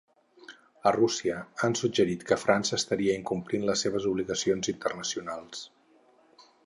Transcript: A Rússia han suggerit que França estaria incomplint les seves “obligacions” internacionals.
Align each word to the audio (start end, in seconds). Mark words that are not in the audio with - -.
A 0.91 0.93
Rússia 0.95 1.35
han 1.67 1.75
suggerit 1.81 2.25
que 2.31 2.39
França 2.45 2.79
estaria 2.79 3.17
incomplint 3.21 3.67
les 3.71 3.85
seves 3.87 4.09
“obligacions” 4.13 4.71
internacionals. 4.75 5.63